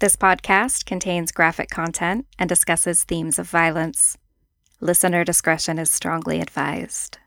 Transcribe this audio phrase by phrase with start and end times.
[0.00, 4.16] This podcast contains graphic content and discusses themes of violence.
[4.80, 7.18] Listener discretion is strongly advised.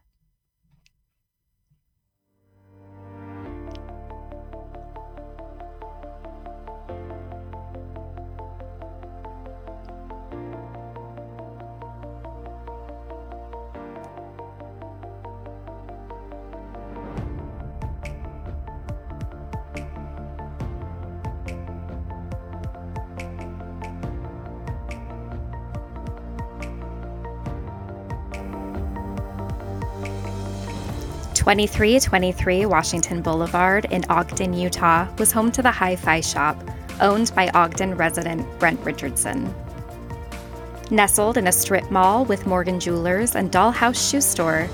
[31.51, 36.55] 2323 Washington Boulevard in Ogden, Utah, was home to the Hi Fi Shop,
[37.01, 39.53] owned by Ogden resident Brent Richardson.
[40.91, 44.69] Nestled in a strip mall with Morgan Jewelers and Dollhouse Shoe Store,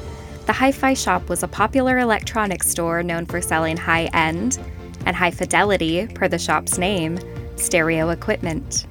[0.46, 4.60] the Hi Fi Shop was a popular electronics store known for selling high end
[5.08, 7.18] and high fidelity, per the shop's name,
[7.56, 8.86] stereo equipment.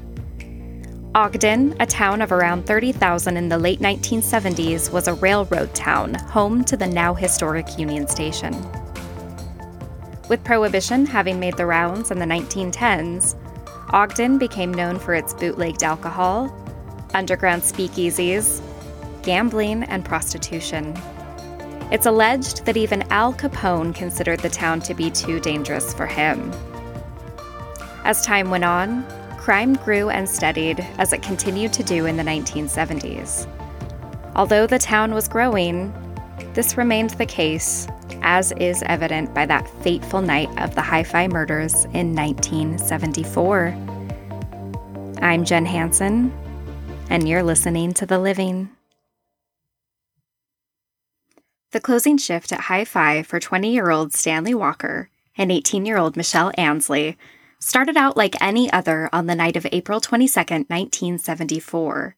[1.16, 6.63] Ogden, a town of around 30,000 in the late 1970s, was a railroad town, home
[6.63, 8.54] to the now historic Union Station.
[10.29, 13.35] With Prohibition having made the rounds in the 1910s,
[13.95, 16.54] Ogden became known for its bootlegged alcohol,
[17.15, 18.60] underground speakeasies,
[19.23, 20.95] gambling, and prostitution.
[21.91, 26.52] It's alleged that even Al Capone considered the town to be too dangerous for him.
[28.04, 29.02] As time went on,
[29.47, 33.47] crime grew and steadied as it continued to do in the 1970s.
[34.35, 35.95] Although the town was growing,
[36.55, 37.87] this remained the case,
[38.23, 43.69] as is evident by that fateful night of the Hi Fi murders in 1974.
[45.23, 46.33] I'm Jen Hanson,
[47.09, 48.69] and you're listening to The Living.
[51.71, 55.99] The closing shift at Hi Fi for 20 year old Stanley Walker and 18 year
[55.99, 57.16] old Michelle Ansley
[57.59, 62.16] started out like any other on the night of April 22, 1974.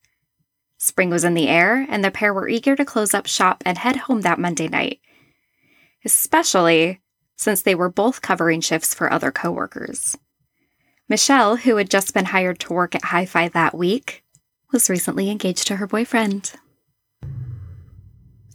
[0.79, 3.79] Spring was in the air, and the pair were eager to close up shop and
[3.79, 5.01] head home that Monday night,
[6.05, 7.01] especially
[7.37, 10.17] since they were both covering shifts for other coworkers.
[11.09, 14.25] Michelle, who had just been hired to work at Hi Fi that week,
[14.73, 16.53] was recently engaged to her boyfriend.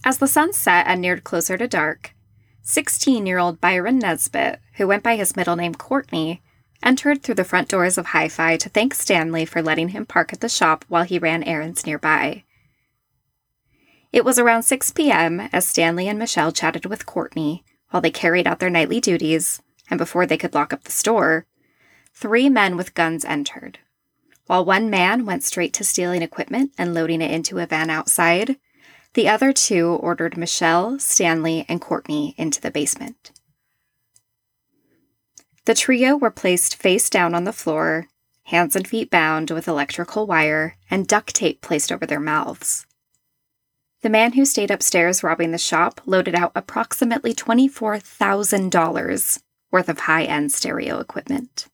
[0.06, 2.14] As the sun set and neared closer to dark,
[2.62, 6.42] 16 year old Byron Nesbitt, who went by his middle name Cortney,
[6.84, 10.34] entered through the front doors of Hi Fi to thank Stanley for letting him park
[10.34, 12.44] at the shop while he ran errands nearby.
[14.12, 15.40] It was around 6 p.m.
[15.52, 19.98] as Stanley and Michelle chatted with Cortney while they carried out their nightly duties, and
[19.98, 21.46] before they could lock up the store,
[22.14, 23.80] three men with guns entered.
[24.46, 28.58] While one man went straight to stealing equipment and loading it into a van outside,
[29.14, 33.32] the other two ordered Michelle, Stanley, and Cortney into the basement.
[35.66, 38.10] The trio were placed face down on the floor,
[38.44, 42.86] hands and feet bound with electrical wire, and duct tape placed over their mouths.
[44.02, 49.42] The man who stayed upstairs robbing the shop loaded out approximately $24,000
[49.72, 51.68] worth of high end stereo equipment.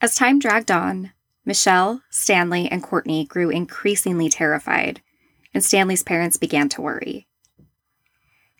[0.00, 1.12] As time dragged on,
[1.44, 5.00] Michelle, Stanley, and Cortney grew increasingly terrified,
[5.54, 7.28] and Stanley's parents began to worry.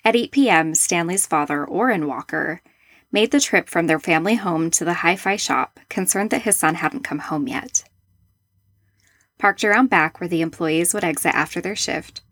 [0.04, 2.62] At 8 p.m., Stanley's father, Orren Walker,
[3.14, 6.56] made the trip from their family home to the hi fi shop, concerned that his
[6.56, 7.84] son hadn't come home yet.
[9.38, 12.22] Parked around back where the employees would exit after their shift,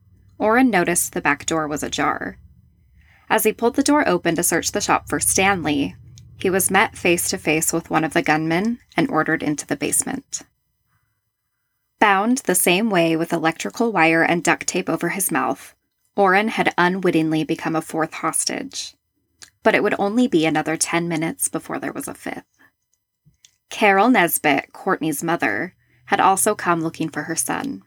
[0.40, 2.36] Orren noticed the back door was ajar.
[3.30, 5.94] As he pulled the door open to search the shop for Stanley,
[6.36, 9.76] he was met face to face with one of the gunmen and ordered into the
[9.76, 10.42] basement.
[12.00, 15.76] Bound the same way with electrical wire and duct tape over his mouth,
[16.16, 18.96] Orren had unwittingly become a fourth hostage
[19.62, 22.44] but it would only be another 10 minutes before there was a fifth.
[23.70, 25.74] Carol Nesbitt, Cortney's mother,
[26.06, 27.82] had also come looking for her son.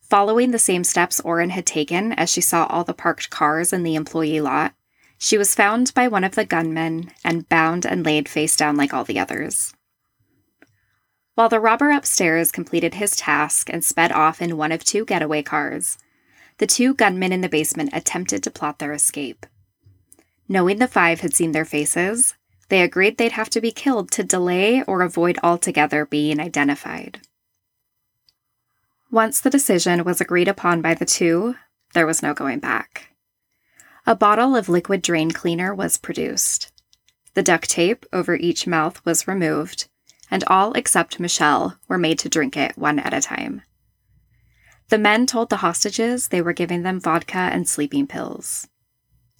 [0.00, 3.82] Following the same steps Orren had taken as she saw all the parked cars in
[3.82, 4.74] the employee lot,
[5.18, 8.92] she was found by one of the gunmen and bound and laid face down like
[8.92, 9.72] all the others.
[11.34, 15.42] While the robber upstairs completed his task and sped off in one of two getaway
[15.42, 15.96] cars,
[16.58, 19.46] the two gunmen in the basement attempted to plot their escape.
[20.52, 22.34] Knowing the five had seen their faces,
[22.68, 27.22] they agreed they'd have to be killed to delay or avoid altogether being identified.
[29.10, 31.54] Once the decision was agreed upon by the two,
[31.94, 33.14] there was no going back.
[34.06, 36.70] A bottle of liquid drain cleaner was produced.
[37.32, 39.88] The duct tape over each mouth was removed,
[40.30, 43.62] and all except Michelle were made to drink it one at a time.
[44.90, 48.68] The men told the hostages they were giving them vodka and sleeping pills.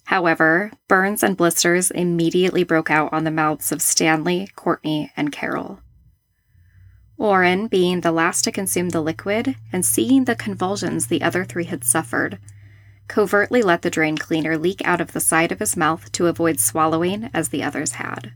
[0.05, 5.79] However, burns and blisters immediately broke out on the mouths of Stanley, Cortney, and Carol.
[7.19, 11.65] Orren, being the last to consume the liquid and seeing the convulsions the other three
[11.65, 12.39] had suffered,
[13.07, 16.59] covertly let the drain cleaner leak out of the side of his mouth to avoid
[16.59, 18.33] swallowing as the others had.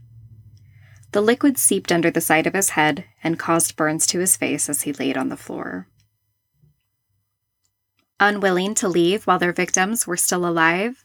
[1.12, 4.68] The liquid seeped under the side of his head and caused burns to his face
[4.68, 5.88] as he laid on the floor.
[8.20, 11.02] Unwilling to leave while their victims were still alive,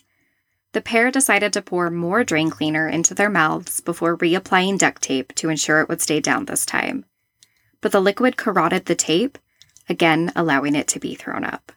[0.74, 5.34] the pair decided to pour more drain cleaner into their mouths before reapplying duct tape
[5.36, 7.06] to ensure it would stay down this time.
[7.80, 9.38] But the liquid corroded the tape,
[9.88, 11.72] again allowing it to be thrown up.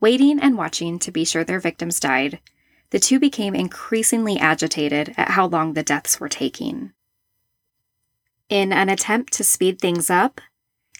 [0.00, 2.40] Waiting and watching to be sure their victims died,
[2.90, 6.92] the two became increasingly agitated at how long the deaths were taking.
[8.48, 10.40] In an attempt to speed things up,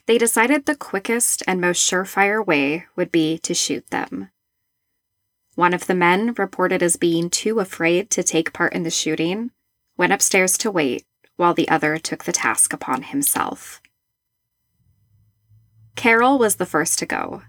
[0.07, 4.31] they decided the quickest and most surefire way would be to shoot them.
[5.55, 9.51] One of the men, reported as being too afraid to take part in the shooting,
[9.97, 11.05] went upstairs to wait
[11.37, 13.81] while the other took the task upon himself.
[15.97, 17.43] Carol was the first to go.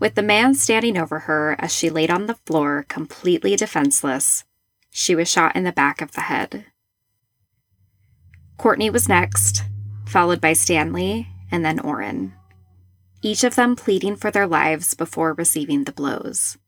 [0.00, 4.44] With the man standing over her as she laid on the floor, completely defenseless,
[4.90, 6.66] she was shot in the back of the head.
[8.58, 9.64] Cortney was next,
[10.06, 12.32] followed by Stanley and then Orren,
[13.22, 16.58] each of them pleading for their lives before receiving the blows.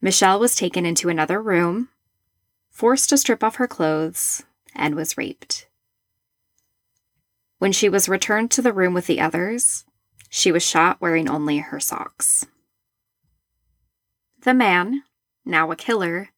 [0.00, 1.88] Michelle was taken into another room,
[2.70, 5.66] forced to strip off her clothes, and was raped.
[7.58, 9.84] When she was returned to the room with the others,
[10.30, 12.46] she was shot wearing only her socks.
[14.42, 15.02] The man,
[15.44, 16.28] now a killer,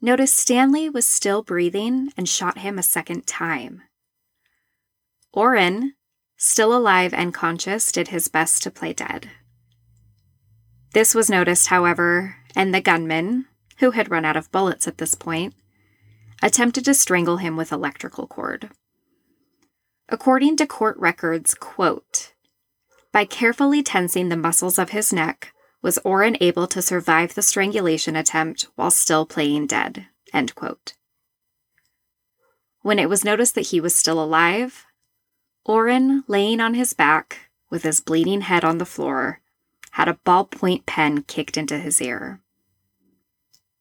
[0.00, 3.82] noticed Stanley was still breathing and shot him a second time.
[5.34, 5.90] Orren,
[6.38, 9.28] still alive and conscious, did his best to play dead.
[10.94, 13.46] This was noticed, however, and the gunman,
[13.78, 15.54] who had run out of bullets at this point,
[16.42, 18.70] attempted to strangle him with electrical cord.
[20.08, 22.34] According to court records, quote,
[23.12, 25.52] by carefully tensing the muscles of his neck,
[25.82, 30.94] was Orren able to survive the strangulation attempt while still playing dead, end quote.
[32.82, 34.84] When it was noticed that he was still alive,
[35.66, 39.42] Orren, laying on his back with his bleeding head on the floor,
[39.92, 42.40] had a ballpoint pen kicked into his ear.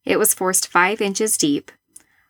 [0.08, 1.70] It was forced five inches deep,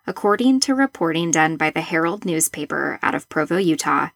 [0.07, 4.09] according to reporting done by the Herald newspaper out of Provo, Utah,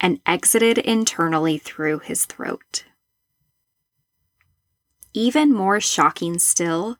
[0.00, 2.86] and exited internally through his throat.
[5.14, 6.98] Even more shocking still,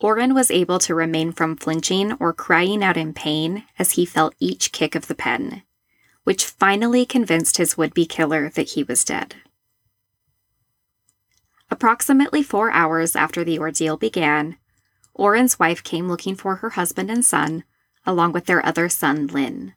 [0.00, 4.34] Orren was able to remain from flinching or crying out in pain as he felt
[4.38, 5.62] each kick of the pen,
[6.24, 9.34] which finally convinced his would be killer that he was dead.
[11.70, 14.56] Approximately four hours after the ordeal began,
[15.18, 17.64] Orren's wife came looking for her husband and son,
[18.06, 19.74] along with their other son, Lynn.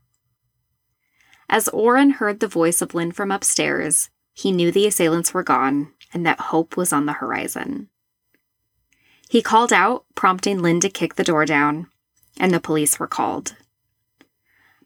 [1.49, 5.93] As Orren heard the voice of Lynn from upstairs, he knew the assailants were gone
[6.13, 7.89] and that hope was on the horizon.
[9.29, 11.87] He called out, prompting Lynn to kick the door down,
[12.39, 13.55] and the police were called.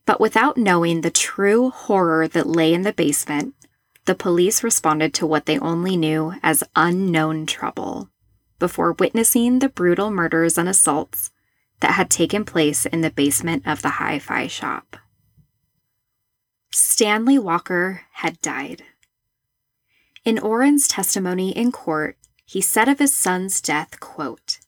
[0.06, 3.54] But without knowing the true horror that lay in the basement,
[4.06, 8.10] the police responded to what they only knew as unknown trouble
[8.60, 11.32] before witnessing the brutal murders and assaults
[11.80, 14.98] that had taken place in the basement of the hi fi shop.
[16.72, 18.84] Stanley Walker had died.
[20.26, 24.60] In Orren's testimony in court, he said of his son's death, quote,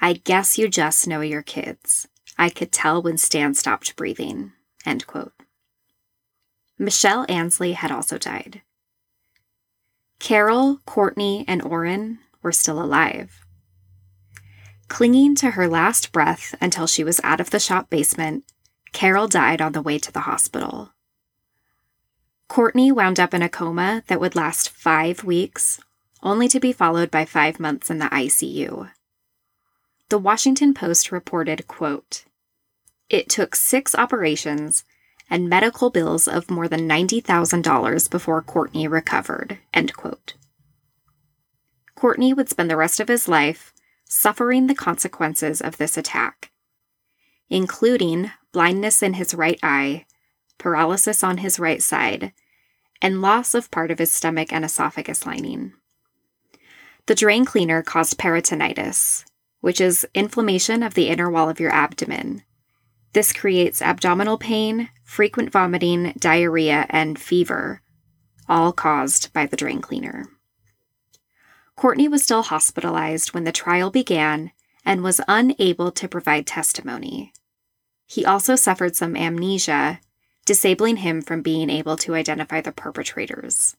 [0.00, 2.06] I guess you just know your kids.
[2.38, 4.52] I could tell when Stan stopped breathing.
[4.84, 5.32] End quote.
[6.78, 8.60] Michelle Ansley had also died.
[10.18, 13.44] Carol, Cortney, and Orren were still alive.
[14.86, 18.44] Clinging to her last breath until she was out of the shop basement,
[18.92, 20.92] Carol died on the way to the hospital.
[22.48, 25.80] Cortney wound up in a coma that would last five weeks,
[26.22, 28.92] only to be followed by five months in the ICU.
[30.08, 32.26] The Washington Post reported, quote,
[33.10, 34.84] It took six operations
[35.28, 40.34] and medical bills of more than $90,000 before Cortney recovered, end quote.
[41.96, 43.72] Cortney would spend the rest of his life
[44.04, 46.52] suffering the consequences of this attack,
[47.48, 50.06] including blindness in his right eye,
[50.58, 52.32] paralysis on his right side,
[53.02, 55.72] and loss of part of his stomach and esophagus lining.
[57.06, 59.24] The drain cleaner caused peritonitis,
[59.60, 62.42] which is inflammation of the inner wall of your abdomen.
[63.12, 67.80] This creates abdominal pain, frequent vomiting, diarrhea, and fever,
[68.48, 70.26] all caused by the drain cleaner.
[71.76, 74.52] Cortney was still hospitalized when the trial began
[74.84, 77.32] and was unable to provide testimony.
[78.06, 80.00] He also suffered some amnesia,
[80.44, 83.76] disabling him from being able to identify the perpetrators.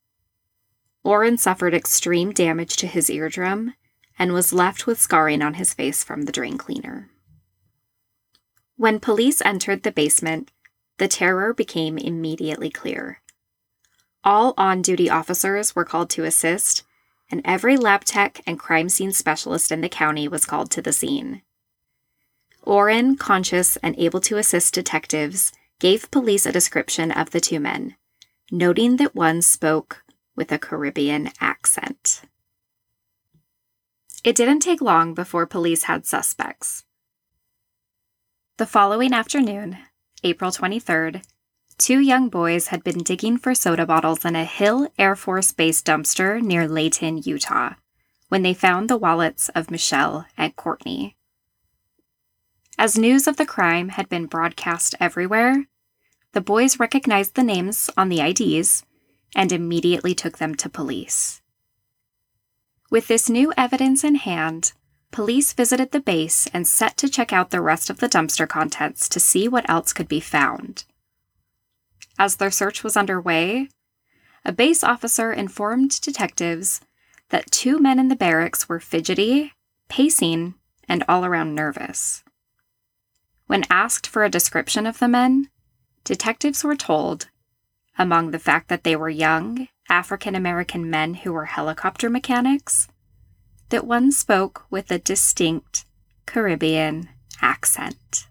[1.06, 3.74] Orren suffered extreme damage to his eardrum
[4.20, 7.10] and was left with scarring on his face from the drain cleaner.
[8.76, 10.52] When police entered the basement,
[10.98, 13.22] the terror became immediately clear.
[14.24, 16.84] All on duty officers were called to assist,
[17.30, 20.94] and every lab tech and crime scene specialist in the county was called to the
[20.94, 21.42] scene.
[22.66, 27.96] Orren, conscious and able to assist detectives, gave police a description of the two men,
[28.52, 30.04] noting that one spoke
[30.36, 32.22] with a Caribbean accent.
[34.24, 36.84] It didn't take long before police had suspects.
[38.58, 39.78] The following afternoon,
[40.24, 41.24] April 23rd,
[41.78, 45.82] two young boys had been digging for soda bottles in a Hill Air Force Base
[45.82, 47.74] dumpster near Layton, Utah,
[48.30, 51.14] when they found the wallets of Michelle and Cortney.
[52.78, 55.68] As news of the crime had been broadcast everywhere,
[56.34, 58.84] the boys recognized the names on the IDs
[59.36, 61.42] and immediately took them to police.
[62.90, 64.74] With this new evidence in hand,
[65.12, 69.10] police visited the base and set to check out the rest of the dumpster contents
[69.10, 70.86] to see what else could be found.
[72.20, 73.70] As their search was underway,
[74.44, 76.82] a base officer informed detectives
[77.30, 79.54] that two men in the barracks were fidgety,
[79.90, 80.56] pacing,
[80.88, 82.24] and all around nervous.
[83.46, 85.50] When asked for a description of the men,
[86.04, 87.30] detectives were told,
[87.98, 92.88] among the fact that they were young, African American men who were helicopter mechanics,
[93.70, 95.86] that one spoke with a distinct
[96.26, 97.10] Caribbean
[97.42, 98.28] accent.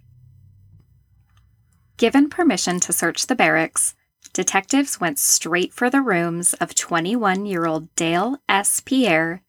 [1.97, 3.95] Given permission to search the barracks,
[4.35, 8.81] detectives went straight for the rooms of 21 year old Dale S.
[8.81, 9.43] Pierre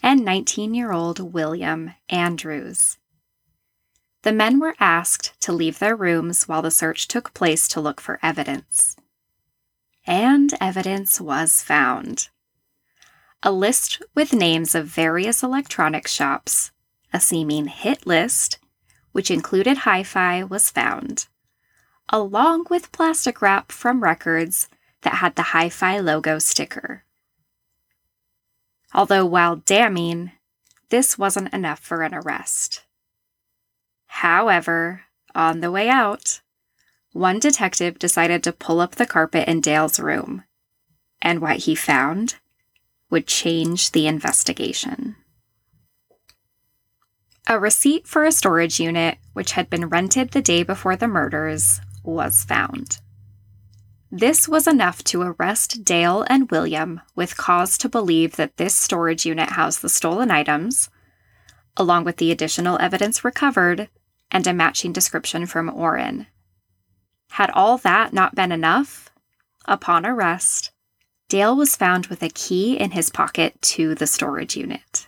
[0.00, 2.98] and 19 year old William Andrews.
[4.22, 8.00] The men were asked to leave their rooms while the search took place to look
[8.00, 8.94] for evidence.
[10.06, 12.28] And evidence was found.
[13.42, 16.70] A list with names of various electronic shops,
[17.12, 18.58] a seeming hit list,
[19.10, 21.26] which included hi fi, was found
[22.10, 24.68] along with plastic wrap from records
[25.02, 27.04] that had the Hi Fi logo sticker.
[28.94, 30.32] Although, while damning,
[30.88, 32.84] this wasn't enough for an arrest.
[34.06, 35.02] However,
[35.34, 36.40] on the way out,
[37.12, 40.44] one detective decided to pull up the carpet in Dale's room,
[41.20, 42.36] and what he found
[43.10, 45.16] would change the investigation.
[47.46, 51.80] A receipt for a storage unit, which had been rented the day before the murders,
[52.14, 52.98] was found.
[54.10, 59.26] This was enough to arrest Dale and William with cause to believe that this storage
[59.26, 60.88] unit housed the stolen items,
[61.76, 63.88] along with the additional evidence recovered
[64.30, 66.26] and a matching description from Orren.
[67.32, 69.10] Had all that not been enough,
[69.66, 70.72] upon arrest,
[71.28, 75.06] Dale was found with a key in his pocket to the storage unit.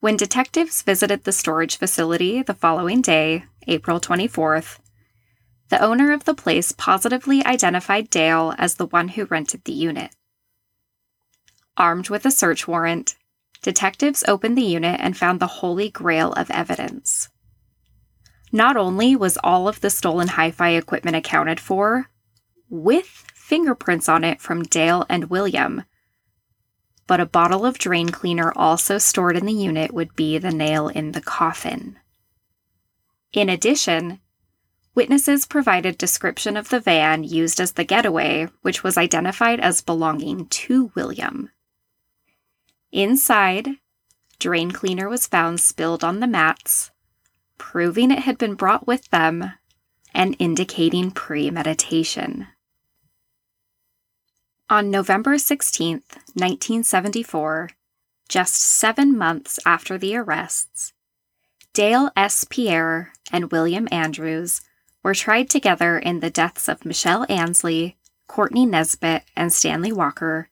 [0.00, 4.78] When detectives visited the storage facility the following day, April 24th,
[5.70, 10.10] the owner of the place positively identified Dale as the one who rented the unit.
[11.76, 13.16] Armed with a search warrant,
[13.62, 17.28] detectives opened the unit and found the holy grail of evidence.
[18.52, 22.10] Not only was all of the stolen hi fi equipment accounted for,
[22.68, 25.84] with fingerprints on it from Dale and William,
[27.06, 30.88] but a bottle of drain cleaner also stored in the unit would be the nail
[30.88, 31.96] in the coffin.
[33.32, 34.20] In addition,
[35.00, 40.44] Witnesses provided description of the van used as the getaway, which was identified as belonging
[40.48, 41.48] to William.
[42.92, 43.76] Inside,
[44.38, 46.90] drain cleaner was found spilled on the mats,
[47.56, 49.54] proving it had been brought with them
[50.12, 52.48] and indicating premeditation.
[54.68, 55.92] On November 16,
[56.34, 57.70] 1974,
[58.28, 60.92] just seven months after the arrests,
[61.72, 62.44] Dale S.
[62.44, 64.60] Pierre and William Andrews
[65.02, 67.96] were tried together in the deaths of Michelle Ansley,
[68.28, 70.50] Cortney Nesbitt, and Stanley Walker,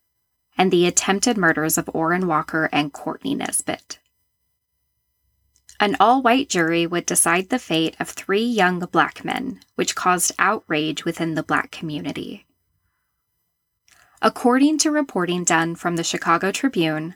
[0.57, 3.99] and the attempted murders of Orren Walker and Cortney Nesbitt.
[5.81, 10.33] An all white jury would decide the fate of three young black men, which caused
[10.38, 12.45] outrage within the black community.
[14.21, 17.14] According to reporting done from the Chicago Tribune,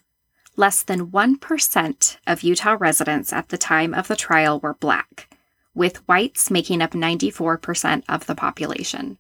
[0.55, 5.29] less than 1% of Utah residents at the time of the trial were black,
[5.75, 9.19] with whites making up 94% of the population.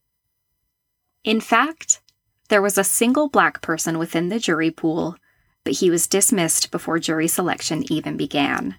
[1.24, 2.00] In fact,
[2.48, 5.16] there was a single black person within the jury pool
[5.64, 8.76] but he was dismissed before jury selection even began.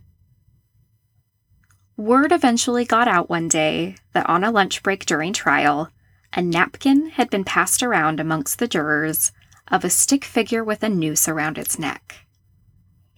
[1.96, 5.89] Word eventually got out one day that on a lunch break during trial,
[6.34, 9.32] a napkin had been passed around amongst the jurors
[9.68, 12.25] of a stick figure with a noose around its neck.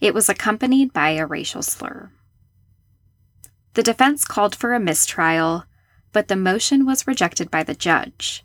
[0.00, 2.10] It was accompanied by a racial slur.
[3.76, 5.64] The defense called for a mistrial,
[6.12, 8.44] but the motion was rejected by the judge.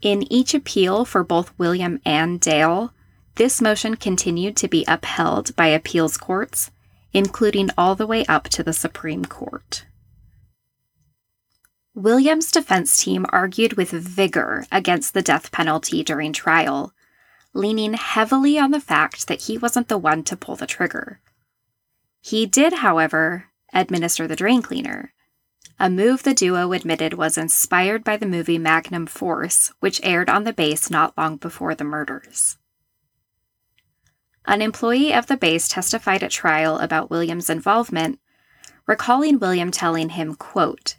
[0.00, 2.92] In each appeal for both William and Dale,
[3.34, 6.70] this motion continued to be upheld by appeals courts
[7.16, 9.86] including all the way up to the Supreme Court.
[11.94, 16.92] William's defense team argued with vigor against the death penalty during trial,
[17.54, 21.20] leaning heavily on the fact that he wasn't the one to pull the trigger.
[22.20, 23.46] He did, however,
[23.80, 25.12] administer the drain cleaner,
[25.78, 30.44] a move the duo admitted was inspired by the movie Magnum Force, which aired on
[30.44, 32.56] the base not long before the murders.
[34.46, 38.20] An employee of the base testified at trial about William's involvement,
[38.86, 40.96] recalling William telling him, quote,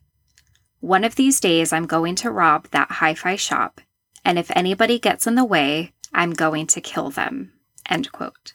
[0.80, 3.82] One of these days I'm going to rob that hi fi shop,
[4.24, 7.54] and if anybody gets in the way, I'm going to kill them.
[7.90, 8.54] End quote.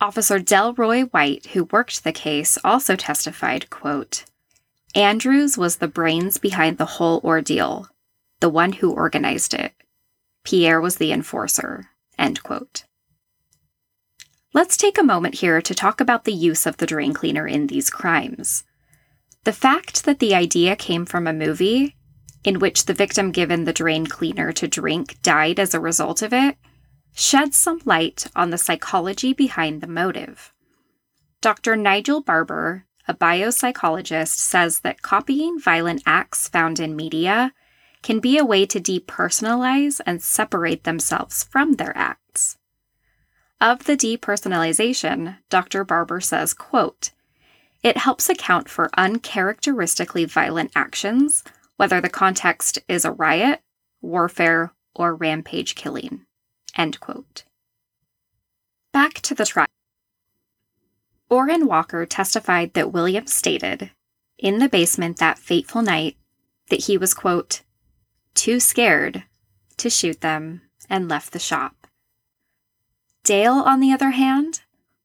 [0.00, 4.24] Officer Delroy White, who worked the case, also testified, quote,
[4.94, 7.88] Andrews was the brains behind the whole ordeal,
[8.40, 9.72] the one who organized it.
[10.44, 11.90] Pierre was the enforcer.
[12.16, 12.84] End quote.
[14.54, 17.66] Let's take a moment here to talk about the use of the drain cleaner in
[17.66, 18.64] these crimes.
[19.44, 21.96] The fact that the idea came from a movie,
[22.44, 26.32] in which the victim given the drain cleaner to drink died as a result of
[26.32, 26.56] it,
[27.18, 30.54] sheds some light on the psychology behind the motive.
[31.40, 31.74] Dr.
[31.74, 37.52] Nigel Barber, a biopsychologist, says that copying violent acts found in media
[38.02, 42.56] can be a way to depersonalize and separate themselves from their acts.
[43.60, 45.82] Of the depersonalization, Dr.
[45.82, 47.10] Barber says, quote,
[47.82, 51.42] it helps account for uncharacteristically violent actions,
[51.76, 53.60] whether the context is a riot,
[54.00, 56.24] warfare, or rampage killing.
[56.76, 57.44] End quote.
[58.92, 59.66] Back to the trial.
[61.30, 63.90] Orren Walker testified that Williams stated,
[64.38, 66.16] in the basement that fateful night,
[66.70, 67.62] that he was, quote,
[68.34, 69.24] too scared
[69.76, 71.86] to shoot them and left the shop.
[73.24, 74.62] Dale, on the other hand,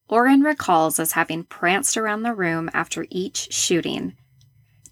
[0.09, 4.15] Orren recalls as having pranced around the room after each shooting,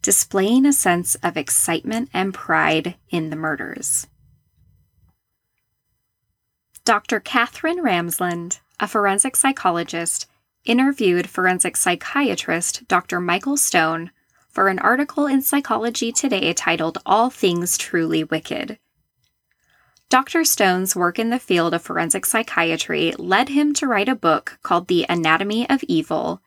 [0.02, 4.08] displaying a sense of excitement and pride in the murders.
[6.92, 7.22] Dr.
[7.22, 10.28] Katherine Ramsland, a forensic psychologist,
[10.66, 13.22] interviewed forensic psychiatrist Dr.
[13.22, 14.12] Michael Stone
[14.50, 18.78] for an article in Psychology Today titled All Things Truly Wicked
[20.10, 20.44] Dr.
[20.44, 24.90] Stone's work in the field of forensic psychiatry led him to write a book called
[24.90, 26.42] The Anatomy of Evil,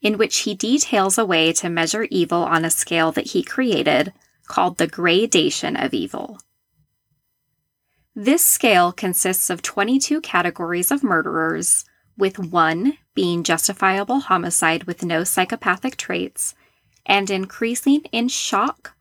[0.00, 4.14] in which he details a way to measure evil on a scale that he created
[4.46, 6.38] called the gradation of evil.
[8.14, 11.84] This scale consists of 22 categories of murderers,
[12.16, 16.54] with one being justifiable homicide with no psychopathic traits,
[17.06, 18.96] and increasing in shock,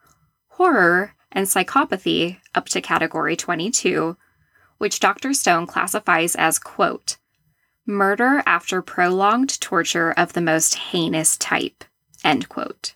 [0.49, 4.15] horror, and psychopathy up to category 22,
[4.77, 5.33] which Dr.
[5.33, 7.17] Stone classifies as, quote,
[7.85, 11.83] murder after prolonged torture of the most heinous type,
[12.23, 12.93] end quote.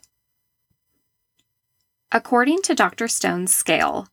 [2.11, 3.07] According to Dr.
[3.07, 4.07] Stone's scale,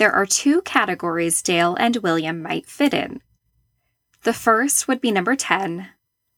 [0.00, 3.20] there are two categories Dale and William might fit in.
[4.22, 5.90] The first would be number 10,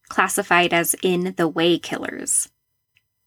[0.09, 2.48] classified as in the way killers.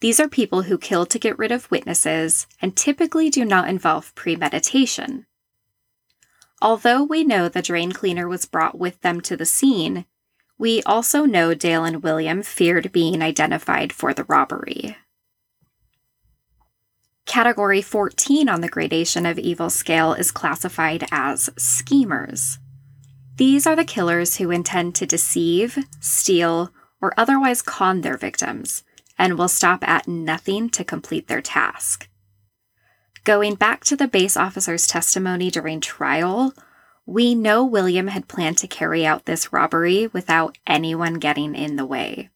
[0.01, 4.13] These are people who kill to get rid of witnesses and typically do not involve
[4.13, 5.25] premeditation.
[6.61, 10.05] Although we know the drain cleaner was brought with them to the scene,
[10.57, 14.97] we also know Dale and William feared being identified for the robbery.
[17.25, 22.59] Category 14 on the gradation of evil scale is classified as schemers.
[23.37, 28.83] These are the killers who intend to deceive, steal, or otherwise con their victims,
[29.17, 32.07] and will stop at nothing to complete their task.
[33.23, 36.53] Going back to the base officer's testimony during trial,
[37.07, 41.85] we know William had planned to carry out this robbery without anyone getting in the
[41.85, 42.29] way.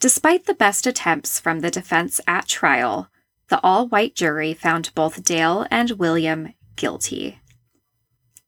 [0.00, 3.10] Despite the best attempts from the defense at trial,
[3.48, 7.38] the all white jury found both Dale and William guilty.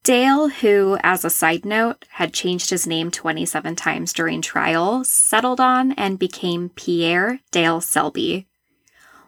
[0.01, 5.59] Dale, who, as a side note, had changed his name 27 times during trial, settled
[5.59, 8.47] on and became Pierre Dale Selby,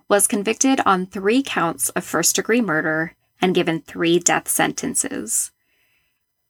[0.10, 5.52] was convicted on three counts of first degree murder and given three death sentences.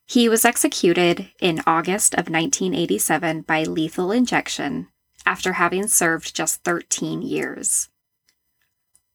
[0.05, 4.87] He was executed in August of 1987 by lethal injection
[5.25, 7.89] after having served just 13 years.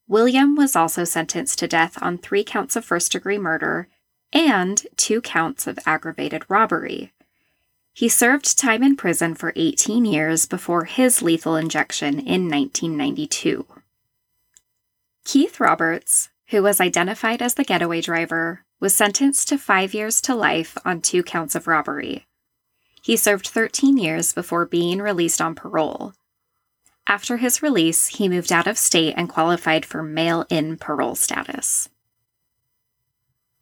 [0.08, 3.88] William was also sentenced to death on three counts of first degree murder
[4.32, 7.12] and two counts of aggravated robbery.
[7.92, 13.66] He served time in prison for 18 years before his lethal injection in 1992.
[15.24, 20.34] Keith Roberts, who was identified as the getaway driver, was sentenced to five years to
[20.34, 22.26] life on two counts of robbery.
[23.00, 26.14] He served 13 years before being released on parole.
[27.06, 31.88] After his release, he moved out of state and qualified for mail in parole status.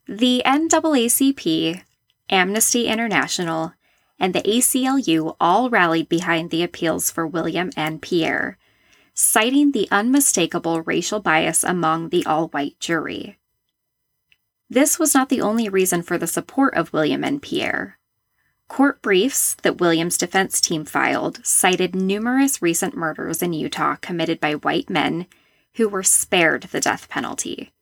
[0.07, 1.83] The NAACP,
[2.29, 3.73] Amnesty International,
[4.19, 8.57] and the ACLU all rallied behind the appeals for William and Pierre,
[9.13, 13.37] citing the unmistakable racial bias among the all white jury.
[14.69, 17.98] This was not the only reason for the support of William and Pierre.
[18.69, 24.53] Court briefs that William's defense team filed cited numerous recent murders in Utah committed by
[24.53, 25.25] white men
[25.73, 27.73] who were spared the death penalty.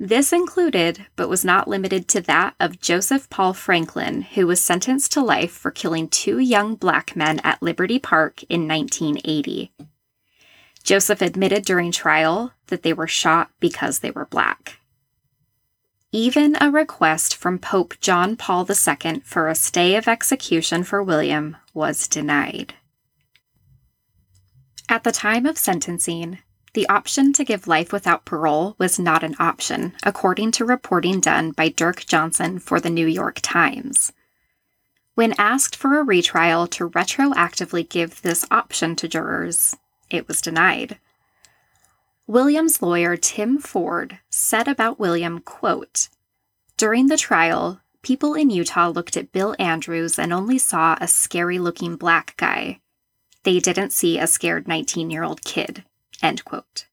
[0.00, 5.12] This included, but was not limited to, that of Joseph Paul Franklin, who was sentenced
[5.12, 9.72] to life for killing two young black men at Liberty Park in 1980.
[10.84, 14.77] Joseph admitted during trial that they were shot because they were black.
[16.12, 21.58] Even a request from Pope John Paul II for a stay of execution for William
[21.74, 22.72] was denied.
[24.88, 26.38] At the time of sentencing,
[26.72, 31.50] the option to give life without parole was not an option, according to reporting done
[31.50, 34.10] by Dirk Johnson for the New York Times.
[35.14, 39.76] When asked for a retrial to retroactively give this option to jurors,
[40.08, 40.98] it was denied.
[42.28, 46.10] William's lawyer Tim Ford said about William, quote,
[46.76, 51.58] During the trial, people in Utah looked at Bill Andrews and only saw a scary
[51.58, 52.80] looking black guy.
[53.44, 55.84] They didn't see a scared 19 year old kid.
[56.22, 56.86] End quote.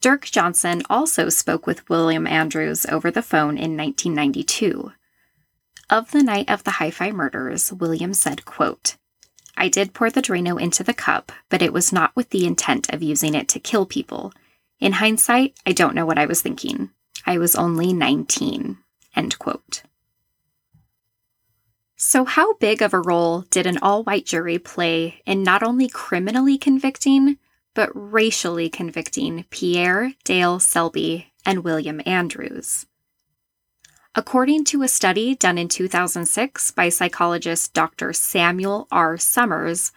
[0.00, 4.90] Dirk Johnson also spoke with William Andrews over the phone in 1992.
[5.88, 8.96] Of the night of the Hi-Fi murders, William said, quote,
[9.56, 12.92] I did pour the Drano into the cup, but it was not with the intent
[12.92, 14.32] of using it to kill people.
[14.80, 16.90] In hindsight, I don't know what I was thinking.
[17.24, 18.78] I was only 19.
[19.14, 19.82] End quote.
[21.96, 25.88] So, how big of a role did an all white jury play in not only
[25.88, 27.38] criminally convicting,
[27.74, 32.84] but racially convicting Pierre Dale Selby and William Andrews?
[34.18, 38.14] According to a study done in 2006 by psychologist Dr.
[38.14, 39.18] Samuel R.
[39.18, 39.92] Sommers,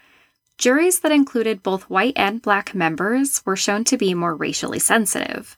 [0.57, 5.57] juries that included both white and black members were shown to be more racially sensitive.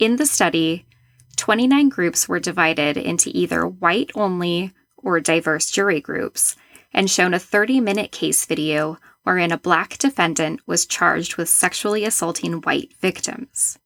[0.00, 0.86] In the study,
[1.36, 6.56] 29 groups were divided into either white only or diverse jury groups
[6.92, 12.04] and shown a 30 minute case video wherein a black defendant was charged with sexually
[12.04, 13.78] assaulting white victims.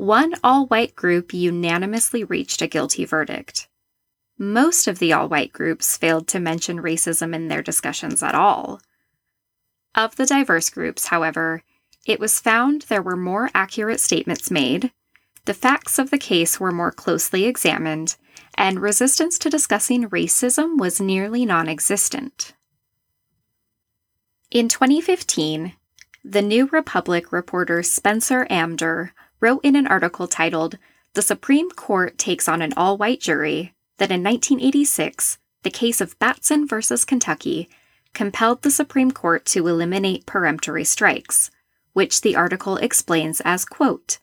[0.00, 3.68] One all white group unanimously reached a guilty verdict.
[4.38, 8.80] Most of the all white groups failed to mention racism in their discussions at all.
[9.94, 11.64] Of the diverse groups, however,
[12.06, 14.90] it was found there were more accurate statements made,
[15.44, 18.16] the facts of the case were more closely examined,
[18.54, 22.54] and resistance to discussing racism was nearly non existent.
[24.50, 25.74] In 2015,
[26.24, 30.78] the New Republic reporter Spencer Amdur wrote in an article titled,
[31.14, 36.18] The Supreme Court Takes on an All White Jury, that in 1986, the case of
[36.18, 37.68] Batson versus Kentucky
[38.12, 41.50] compelled the Supreme Court to eliminate peremptory strikes,
[41.92, 44.18] which the article explains as quote,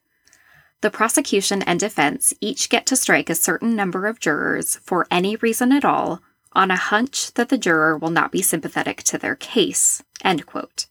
[0.82, 5.36] the prosecution and defense each get to strike a certain number of jurors for any
[5.38, 6.22] reason at all
[6.54, 10.04] on a hunch that the juror will not be sympathetic to their case.
[10.24, 10.86] End quote.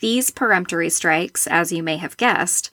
[0.00, 2.70] These peremptory strikes, as you may have guessed,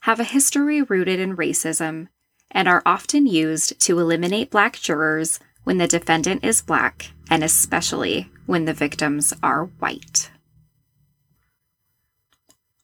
[0.00, 2.08] have a history rooted in racism
[2.50, 8.30] and are often used to eliminate black jurors when the defendant is black and especially
[8.46, 10.30] when the victims are white.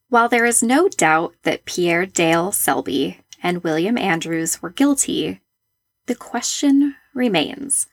[0.08, 5.40] While there is no doubt that Pierre Dale Selby and William Andrews were guilty,
[6.06, 7.86] the question remains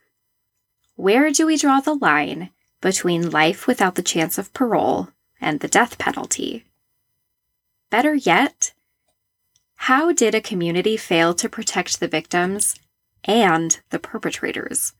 [0.96, 5.08] where do we draw the line between life without the chance of parole
[5.40, 6.66] and the death penalty?
[7.90, 8.74] Better yet,
[9.86, 12.76] how did a community fail to protect the victims
[13.24, 14.94] and the perpetrators?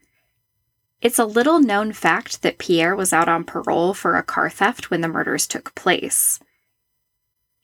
[1.02, 4.90] It's a little known fact that Pierre was out on parole for a car theft
[4.90, 6.40] when the murders took place.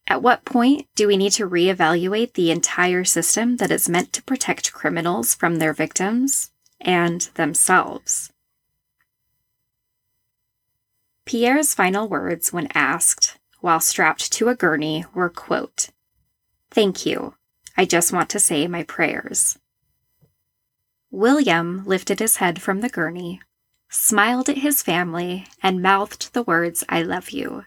[0.05, 4.21] At what point do we need to reevaluate the entire system that is meant to
[4.21, 8.31] protect criminals from their victims and themselves?
[11.25, 15.89] Pierre's final words when asked, while strapped to a gurney, were quote,
[16.77, 17.33] Thank you.
[17.75, 19.57] I just want to say my prayers.
[21.09, 23.41] William lifted his head from the gurney,
[23.89, 27.65] smiled at his family, and mouthed the words, I love you.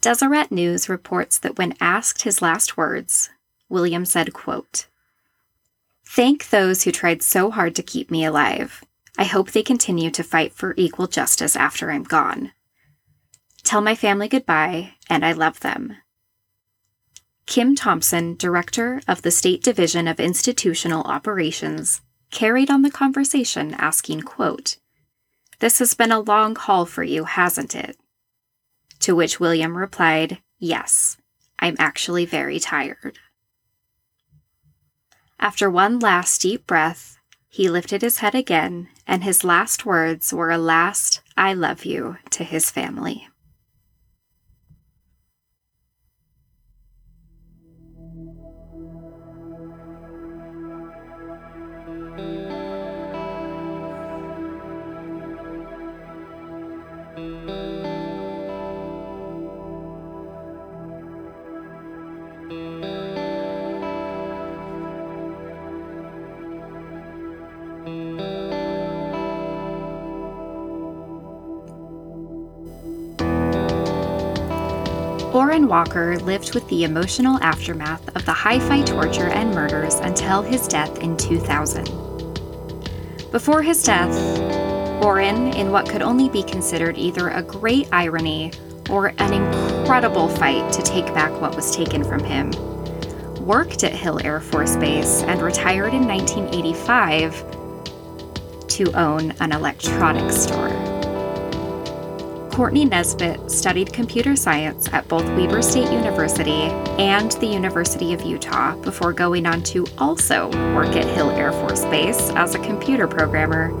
[0.00, 3.28] Deseret News reports that when asked his last words,
[3.68, 4.86] William said, quote,
[6.06, 8.82] Thank those who tried so hard to keep me alive.
[9.18, 12.52] I hope they continue to fight for equal justice after I'm gone.
[13.62, 15.96] Tell my family goodbye, and I love them.
[17.48, 24.20] Kim Thompson, director of the State Division of Institutional Operations, carried on the conversation asking,
[24.20, 24.76] quote,
[25.58, 27.96] This has been a long haul for you, hasn't it?
[29.00, 31.16] To which William replied, Yes,
[31.58, 33.18] I'm actually very tired.
[35.40, 37.16] After one last deep breath,
[37.48, 42.18] he lifted his head again, and his last words were a last I love you
[42.28, 43.26] to his family.
[75.32, 80.66] Orren Walker lived with the emotional aftermath of the Hi-Fi torture and murders until his
[80.66, 81.84] death in 2000.
[83.30, 84.10] Before his death,
[85.02, 88.52] Orren, in what could only be considered either a great irony
[88.88, 92.50] or an incredible fight to take back what was taken from him,
[93.44, 100.87] worked at Hill Air Force Base and retired in 1985 to own an electronics store.
[102.58, 108.74] Cortney Nesbitt studied computer science at both Weber State University and the University of Utah
[108.78, 113.72] before going on to also work at Hill Air Force Base as a computer programmer,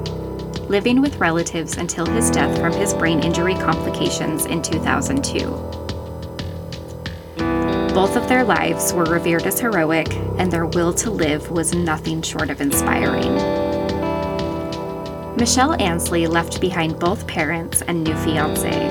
[0.68, 5.40] living with relatives until his death from his brain injury complications in 2002.
[7.92, 12.22] Both of their lives were revered as heroic, and their will to live was nothing
[12.22, 13.67] short of inspiring.
[15.38, 18.88] Michelle Ansley left behind both parents and new fiance.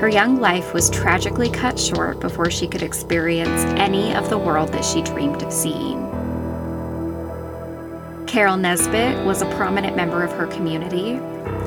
[0.00, 4.70] Her young life was tragically cut short before she could experience any of the world
[4.70, 6.00] that she dreamed of seeing.
[8.26, 11.16] Carol Nesbitt was a prominent member of her community,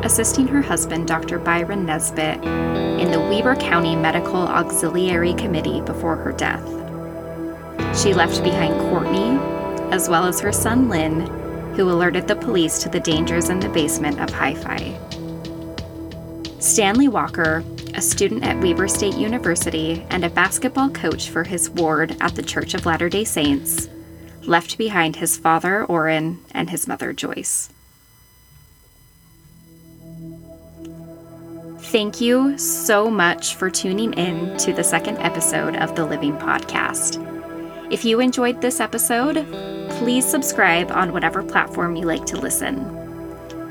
[0.03, 1.37] assisting her husband, Dr.
[1.37, 6.65] Byron Nesbitt, in the Weber County Medical Auxiliary Committee before her death.
[7.95, 9.37] She left behind Cortney,
[9.91, 11.46] as well as her son Lynn,
[11.77, 14.97] who alerted the police to the dangers in the basement of Hi Fi.
[16.59, 17.63] Stanley Walker,
[17.93, 22.41] a student at Weber State University and a basketball coach for his ward at the
[22.41, 23.89] Church of Latter day Saints,
[24.41, 27.69] left behind his father, Orren, and his mother, Joyce.
[31.77, 37.23] Thank you so much for tuning in to the second episode of the Living Podcast.
[37.91, 42.77] If you enjoyed this episode, please subscribe on whatever platform you like to listen.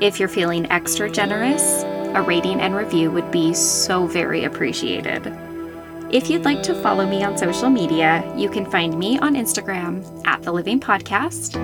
[0.01, 1.83] If you're feeling extra generous,
[2.15, 5.25] a rating and review would be so very appreciated.
[6.11, 10.03] If you'd like to follow me on social media, you can find me on Instagram
[10.27, 11.55] at The Living Podcast,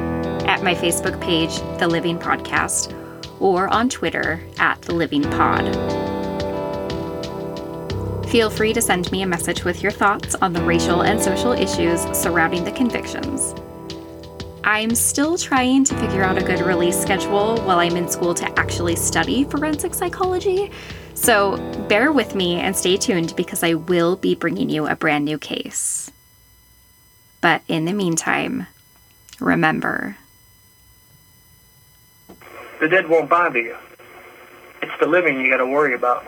[0.47, 2.93] at my Facebook page, The Living Podcast,
[3.41, 5.75] or on Twitter at The Living Pod.
[8.29, 11.51] Feel free to send me a message with your thoughts on the racial and social
[11.51, 13.53] issues surrounding the convictions.
[14.65, 18.59] I'm still trying to figure out a good release schedule while I'm in school to
[18.59, 20.71] actually study forensic psychology,
[21.15, 21.57] so
[21.89, 25.37] bear with me and stay tuned because I will be bringing you a brand new
[25.37, 26.09] case.
[27.41, 28.67] But in the meantime,
[29.41, 30.15] remember
[32.79, 33.75] the dead won't bother you.
[34.81, 36.25] It's the living you gotta worry about.